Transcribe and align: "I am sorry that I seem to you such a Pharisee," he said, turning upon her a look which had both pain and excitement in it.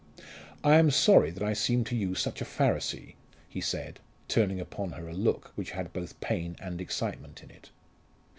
"I 0.63 0.77
am 0.77 0.89
sorry 0.89 1.29
that 1.29 1.43
I 1.43 1.53
seem 1.53 1.83
to 1.83 1.95
you 1.95 2.15
such 2.15 2.41
a 2.41 2.43
Pharisee," 2.43 3.13
he 3.47 3.61
said, 3.61 3.99
turning 4.27 4.59
upon 4.59 4.93
her 4.93 5.07
a 5.07 5.13
look 5.13 5.51
which 5.53 5.73
had 5.77 5.93
both 5.93 6.19
pain 6.21 6.55
and 6.59 6.81
excitement 6.81 7.43
in 7.43 7.51
it. 7.51 7.69